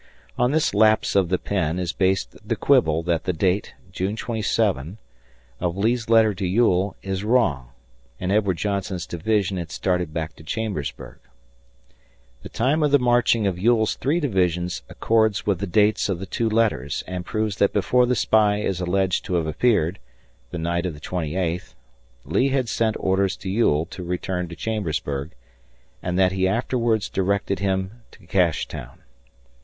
On 0.35 0.49
this 0.51 0.73
lapse 0.73 1.15
of 1.15 1.29
the 1.29 1.37
pen 1.37 1.77
is 1.77 1.93
based 1.93 2.35
the 2.43 2.55
quibble 2.55 3.03
that 3.03 3.25
the 3.25 3.33
date 3.33 3.75
(June 3.91 4.15
27) 4.15 4.97
of 5.59 5.77
Lee's 5.77 6.09
letter 6.09 6.33
to 6.33 6.47
Ewell 6.47 6.95
is 7.03 7.23
wrong, 7.23 7.69
and 8.19 8.31
Edward 8.31 8.57
Johnson's 8.57 9.05
division 9.05 9.57
had 9.57 9.69
started 9.69 10.11
back 10.11 10.35
to 10.37 10.43
Chambersburg. 10.43 11.19
The 12.41 12.49
time 12.49 12.81
of 12.81 12.89
the 12.89 12.97
marching 12.97 13.45
of 13.45 13.59
Ewell's 13.59 13.93
three 13.93 14.19
divisions 14.19 14.81
accords 14.89 15.45
with 15.45 15.59
the 15.59 15.67
dates 15.67 16.09
of 16.09 16.17
the 16.17 16.25
two 16.25 16.49
letters, 16.49 17.03
and 17.05 17.23
proves 17.23 17.57
that 17.57 17.71
before 17.71 18.07
the 18.07 18.15
spy 18.15 18.57
is 18.59 18.81
alleged 18.81 19.23
to 19.25 19.35
have 19.35 19.45
appeared 19.45 19.99
the 20.49 20.57
night 20.57 20.87
of 20.87 20.95
the 20.95 20.99
twenty 20.99 21.35
eighth 21.35 21.75
Lee 22.25 22.49
had 22.49 22.67
sent 22.69 22.95
orders 22.99 23.37
to 23.37 23.51
Ewell 23.51 23.85
to 23.91 24.03
return 24.03 24.47
to 24.47 24.55
Chambersburg, 24.55 25.33
and 26.01 26.17
that 26.17 26.31
he 26.31 26.47
afterwards 26.47 27.07
directed 27.07 27.59
him 27.59 28.01
to 28.09 28.25
Cashtown. 28.25 29.03